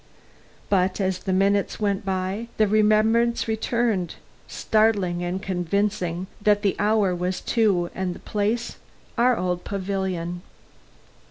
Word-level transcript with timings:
But 0.67 0.99
as 0.99 1.19
the 1.19 1.31
minutes 1.31 1.79
went 1.79 2.03
by, 2.03 2.47
the 2.57 2.67
remembrance 2.67 3.47
returned, 3.47 4.15
startling 4.47 5.23
and 5.23 5.39
convincing, 5.39 6.25
that 6.41 6.63
the 6.63 6.75
hour 6.79 7.13
was 7.13 7.39
two 7.39 7.91
and 7.93 8.15
the 8.15 8.19
place 8.19 8.77
our 9.15 9.37
old 9.37 9.63
pavilion. 9.63 10.41